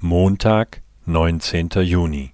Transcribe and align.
Montag, 0.00 0.82
neunzehnter 1.06 1.82
Juni. 1.82 2.30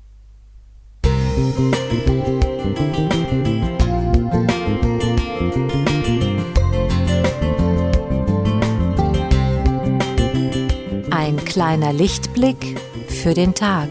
Ein 11.11 11.42
kleiner 11.46 11.95
Lichtblick 11.95 12.79
für 13.08 13.32
den 13.32 13.55
Tag. 13.55 13.89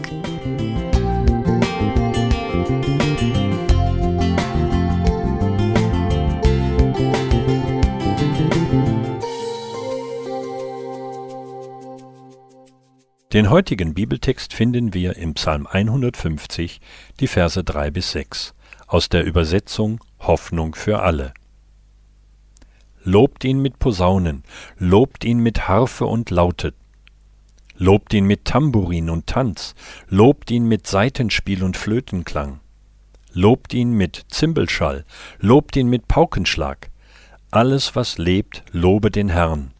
Den 13.34 13.50
heutigen 13.50 13.94
Bibeltext 13.94 14.54
finden 14.54 14.94
wir 14.94 15.16
im 15.16 15.34
Psalm 15.34 15.66
150, 15.66 16.80
die 17.18 17.26
Verse 17.26 17.64
3 17.64 17.90
bis 17.90 18.12
6, 18.12 18.54
aus 18.86 19.08
der 19.08 19.24
Übersetzung 19.24 19.98
Hoffnung 20.20 20.76
für 20.76 21.02
alle. 21.02 21.34
Lobt 23.02 23.42
ihn 23.42 23.60
mit 23.60 23.80
Posaunen, 23.80 24.44
lobt 24.78 25.24
ihn 25.24 25.40
mit 25.40 25.66
Harfe 25.66 26.06
und 26.06 26.30
Laute, 26.30 26.74
lobt 27.76 28.14
ihn 28.14 28.24
mit 28.24 28.44
Tambourin 28.44 29.10
und 29.10 29.26
Tanz, 29.26 29.74
lobt 30.06 30.52
ihn 30.52 30.68
mit 30.68 30.86
Saitenspiel 30.86 31.64
und 31.64 31.76
Flötenklang, 31.76 32.60
lobt 33.32 33.74
ihn 33.74 33.94
mit 33.94 34.26
Zimbelschall, 34.28 35.04
lobt 35.40 35.74
ihn 35.74 35.88
mit 35.88 36.06
Paukenschlag. 36.06 36.88
Alles, 37.50 37.96
was 37.96 38.16
lebt, 38.16 38.62
lobe 38.70 39.10
den 39.10 39.28
Herrn. 39.28 39.72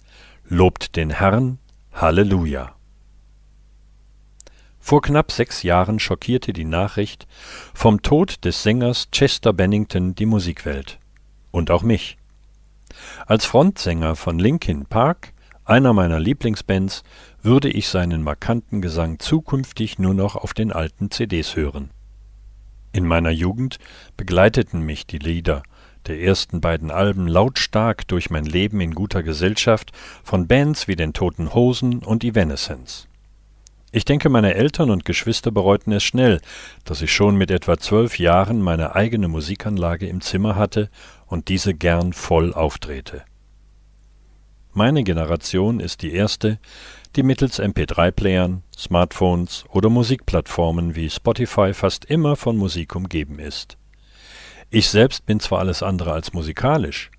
Lobt 0.48 0.96
den 0.96 1.10
Herrn, 1.10 1.60
Halleluja. 1.92 2.73
Vor 4.86 5.00
knapp 5.00 5.32
sechs 5.32 5.62
Jahren 5.62 5.98
schockierte 5.98 6.52
die 6.52 6.66
Nachricht 6.66 7.26
vom 7.72 8.02
Tod 8.02 8.44
des 8.44 8.62
Sängers 8.62 9.10
Chester 9.10 9.54
Bennington 9.54 10.14
die 10.14 10.26
Musikwelt. 10.26 10.98
Und 11.50 11.70
auch 11.70 11.82
mich. 11.82 12.18
Als 13.24 13.46
Frontsänger 13.46 14.14
von 14.14 14.38
Linkin 14.38 14.84
Park, 14.84 15.32
einer 15.64 15.94
meiner 15.94 16.20
Lieblingsbands, 16.20 17.02
würde 17.42 17.70
ich 17.70 17.88
seinen 17.88 18.22
markanten 18.22 18.82
Gesang 18.82 19.18
zukünftig 19.18 19.98
nur 19.98 20.12
noch 20.12 20.36
auf 20.36 20.52
den 20.52 20.70
alten 20.70 21.10
CDs 21.10 21.56
hören. 21.56 21.88
In 22.92 23.06
meiner 23.06 23.30
Jugend 23.30 23.78
begleiteten 24.18 24.82
mich 24.82 25.06
die 25.06 25.18
Lieder 25.18 25.62
der 26.08 26.20
ersten 26.20 26.60
beiden 26.60 26.90
Alben 26.90 27.26
lautstark 27.26 28.06
durch 28.06 28.28
mein 28.28 28.44
Leben 28.44 28.82
in 28.82 28.94
guter 28.94 29.22
Gesellschaft 29.22 29.92
von 30.22 30.46
Bands 30.46 30.88
wie 30.88 30.96
den 30.96 31.14
Toten 31.14 31.54
Hosen 31.54 32.00
und 32.00 32.22
Evanescence. 32.22 33.08
Ich 33.96 34.04
denke, 34.04 34.28
meine 34.28 34.54
Eltern 34.54 34.90
und 34.90 35.04
Geschwister 35.04 35.52
bereuten 35.52 35.92
es 35.92 36.02
schnell, 36.02 36.40
dass 36.84 37.00
ich 37.00 37.12
schon 37.12 37.36
mit 37.36 37.52
etwa 37.52 37.78
zwölf 37.78 38.18
Jahren 38.18 38.60
meine 38.60 38.96
eigene 38.96 39.28
Musikanlage 39.28 40.08
im 40.08 40.20
Zimmer 40.20 40.56
hatte 40.56 40.90
und 41.26 41.46
diese 41.46 41.74
gern 41.74 42.12
voll 42.12 42.52
aufdrehte. 42.52 43.22
Meine 44.72 45.04
Generation 45.04 45.78
ist 45.78 46.02
die 46.02 46.12
erste, 46.12 46.58
die 47.14 47.22
mittels 47.22 47.60
MP3-Playern, 47.60 48.64
Smartphones 48.76 49.64
oder 49.68 49.90
Musikplattformen 49.90 50.96
wie 50.96 51.08
Spotify 51.08 51.72
fast 51.72 52.04
immer 52.04 52.34
von 52.34 52.56
Musik 52.56 52.96
umgeben 52.96 53.38
ist. 53.38 53.78
Ich 54.70 54.88
selbst 54.88 55.24
bin 55.24 55.38
zwar 55.38 55.60
alles 55.60 55.84
andere 55.84 56.10
als 56.10 56.32
musikalisch, 56.32 57.12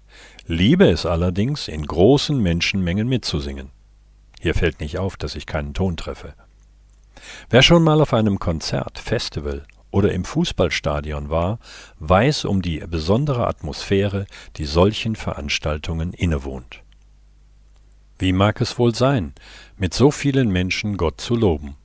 liebe 0.45 0.89
es 0.89 1.05
allerdings, 1.05 1.69
in 1.69 1.85
großen 1.85 2.37
Menschenmengen 2.37 3.07
mitzusingen. 3.07 3.69
Hier 4.41 4.55
fällt 4.55 4.81
nicht 4.81 4.97
auf, 4.97 5.15
dass 5.15 5.37
ich 5.37 5.45
keinen 5.45 5.73
Ton 5.73 5.95
treffe. 5.95 6.33
Wer 7.49 7.61
schon 7.61 7.83
mal 7.83 8.01
auf 8.01 8.13
einem 8.13 8.39
Konzert, 8.39 8.99
Festival 8.99 9.65
oder 9.91 10.11
im 10.11 10.25
Fußballstadion 10.25 11.29
war, 11.29 11.59
weiß 11.99 12.45
um 12.45 12.61
die 12.61 12.79
besondere 12.79 13.47
Atmosphäre, 13.47 14.25
die 14.57 14.65
solchen 14.65 15.15
Veranstaltungen 15.15 16.13
innewohnt. 16.13 16.81
Wie 18.17 18.33
mag 18.33 18.61
es 18.61 18.79
wohl 18.79 18.95
sein, 18.95 19.33
mit 19.77 19.93
so 19.93 20.11
vielen 20.11 20.49
Menschen 20.49 20.97
Gott 20.97 21.19
zu 21.19 21.35
loben? 21.35 21.75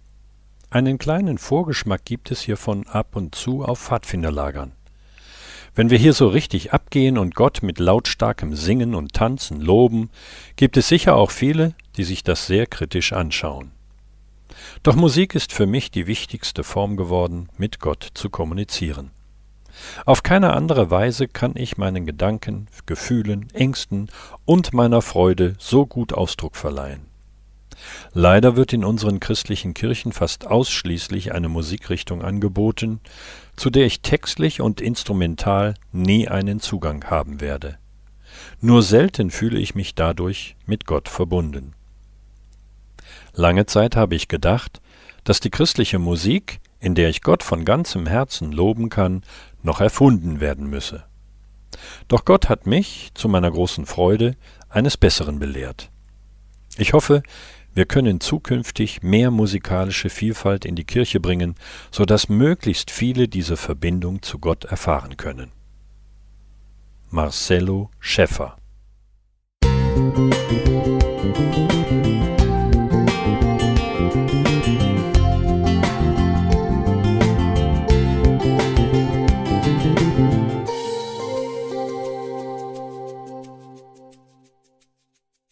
Einen 0.70 0.98
kleinen 0.98 1.38
Vorgeschmack 1.38 2.04
gibt 2.04 2.30
es 2.30 2.40
hiervon 2.40 2.86
ab 2.86 3.16
und 3.16 3.34
zu 3.34 3.64
auf 3.64 3.80
Pfadfinderlagern. 3.80 4.72
Wenn 5.74 5.90
wir 5.90 5.98
hier 5.98 6.12
so 6.12 6.28
richtig 6.28 6.72
abgehen 6.72 7.18
und 7.18 7.34
Gott 7.34 7.62
mit 7.62 7.78
lautstarkem 7.78 8.54
Singen 8.54 8.94
und 8.94 9.12
Tanzen 9.12 9.60
loben, 9.60 10.10
gibt 10.56 10.76
es 10.76 10.88
sicher 10.88 11.16
auch 11.16 11.30
viele, 11.30 11.74
die 11.96 12.04
sich 12.04 12.22
das 12.22 12.46
sehr 12.46 12.66
kritisch 12.66 13.12
anschauen. 13.12 13.72
Doch 14.82 14.96
Musik 14.96 15.34
ist 15.34 15.52
für 15.52 15.66
mich 15.66 15.90
die 15.90 16.06
wichtigste 16.06 16.64
Form 16.64 16.96
geworden, 16.96 17.48
mit 17.56 17.80
Gott 17.80 18.08
zu 18.14 18.30
kommunizieren. 18.30 19.10
Auf 20.04 20.22
keine 20.22 20.52
andere 20.52 20.90
Weise 20.90 21.28
kann 21.28 21.52
ich 21.54 21.78
meinen 21.78 22.06
Gedanken, 22.06 22.66
Gefühlen, 22.86 23.48
Ängsten 23.52 24.08
und 24.44 24.72
meiner 24.72 25.02
Freude 25.02 25.54
so 25.58 25.86
gut 25.86 26.12
Ausdruck 26.12 26.56
verleihen. 26.56 27.06
Leider 28.12 28.56
wird 28.56 28.72
in 28.72 28.84
unseren 28.84 29.20
christlichen 29.20 29.72
Kirchen 29.74 30.12
fast 30.12 30.46
ausschließlich 30.46 31.32
eine 31.32 31.48
Musikrichtung 31.48 32.22
angeboten, 32.22 33.00
zu 33.56 33.70
der 33.70 33.86
ich 33.86 34.02
textlich 34.02 34.60
und 34.60 34.80
instrumental 34.80 35.74
nie 35.92 36.28
einen 36.28 36.60
Zugang 36.60 37.04
haben 37.04 37.40
werde. 37.40 37.78
Nur 38.60 38.82
selten 38.82 39.30
fühle 39.30 39.58
ich 39.58 39.74
mich 39.74 39.94
dadurch 39.94 40.56
mit 40.66 40.86
Gott 40.86 41.08
verbunden. 41.08 41.74
Lange 43.34 43.66
Zeit 43.66 43.96
habe 43.96 44.14
ich 44.14 44.28
gedacht, 44.28 44.80
dass 45.24 45.40
die 45.40 45.50
christliche 45.50 45.98
Musik, 45.98 46.60
in 46.78 46.94
der 46.94 47.08
ich 47.08 47.22
Gott 47.22 47.42
von 47.42 47.64
ganzem 47.64 48.06
Herzen 48.06 48.52
loben 48.52 48.88
kann, 48.88 49.22
noch 49.62 49.80
erfunden 49.80 50.40
werden 50.40 50.68
müsse. 50.68 51.04
Doch 52.08 52.24
Gott 52.24 52.48
hat 52.48 52.66
mich, 52.66 53.10
zu 53.14 53.28
meiner 53.28 53.50
großen 53.50 53.86
Freude, 53.86 54.36
eines 54.68 54.96
Besseren 54.96 55.38
belehrt. 55.38 55.90
Ich 56.76 56.92
hoffe, 56.92 57.22
wir 57.72 57.86
können 57.86 58.20
zukünftig 58.20 59.02
mehr 59.02 59.30
musikalische 59.30 60.10
Vielfalt 60.10 60.64
in 60.64 60.74
die 60.74 60.84
Kirche 60.84 61.20
bringen, 61.20 61.54
so 61.90 62.04
dass 62.04 62.28
möglichst 62.28 62.90
viele 62.90 63.28
diese 63.28 63.56
Verbindung 63.56 64.22
zu 64.22 64.38
Gott 64.38 64.64
erfahren 64.64 65.16
können. 65.16 65.52
Marcello 67.10 67.90
Schäffer 67.98 68.56
Musik 69.62 70.69